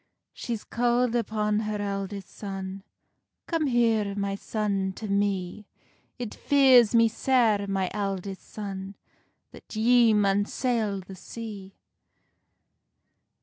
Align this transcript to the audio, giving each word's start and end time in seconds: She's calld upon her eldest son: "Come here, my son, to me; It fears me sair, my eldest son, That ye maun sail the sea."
She's 0.33 0.63
calld 0.63 1.13
upon 1.15 1.59
her 1.59 1.79
eldest 1.79 2.29
son: 2.35 2.81
"Come 3.45 3.67
here, 3.67 4.15
my 4.15 4.33
son, 4.33 4.93
to 4.93 5.07
me; 5.07 5.67
It 6.17 6.33
fears 6.33 6.95
me 6.95 7.07
sair, 7.07 7.67
my 7.67 7.87
eldest 7.93 8.49
son, 8.51 8.95
That 9.51 9.75
ye 9.75 10.15
maun 10.15 10.45
sail 10.45 11.01
the 11.01 11.13
sea." 11.13 11.75